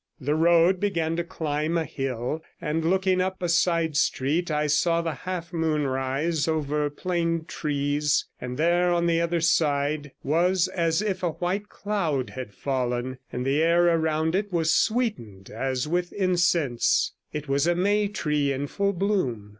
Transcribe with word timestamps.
The 0.19 0.33
road 0.33 0.79
began 0.79 1.15
to 1.17 1.23
climb 1.23 1.77
a 1.77 1.85
hill, 1.85 2.43
and 2.59 2.83
looking 2.83 3.21
up 3.21 3.43
a 3.43 3.47
side 3.47 3.95
street 3.95 4.49
I 4.49 4.65
saw 4.65 5.03
the 5.03 5.13
half 5.13 5.53
moon 5.53 5.85
rise 5.85 6.47
over 6.47 6.89
plane 6.89 7.45
trees, 7.47 8.25
and 8.41 8.57
there 8.57 8.91
on 8.91 9.05
the 9.05 9.21
other 9.21 9.41
side 9.41 10.11
was 10.23 10.67
as 10.67 11.03
if 11.03 11.21
a 11.21 11.33
white 11.33 11.69
cloud 11.69 12.31
had 12.31 12.55
fallen, 12.55 13.19
and 13.31 13.45
the 13.45 13.61
air 13.61 13.89
around 13.95 14.33
it 14.33 14.51
was 14.51 14.73
sweetened 14.73 15.51
as 15.51 15.87
with 15.87 16.11
incense; 16.13 17.13
it 17.31 17.47
was 17.47 17.67
a 17.67 17.75
may 17.75 18.07
tree 18.07 18.51
in 18.51 18.65
full 18.65 18.93
bloom. 18.93 19.49